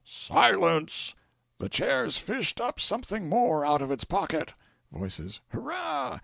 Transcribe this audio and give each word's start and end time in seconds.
"Silence! 0.03 1.13
The 1.59 1.69
Chair's 1.69 2.17
fished 2.17 2.59
up 2.59 2.79
something 2.79 3.29
more 3.29 3.63
out 3.63 3.83
of 3.83 3.91
its 3.91 4.03
pocket." 4.03 4.55
Voices. 4.91 5.41
"Hurrah! 5.49 6.17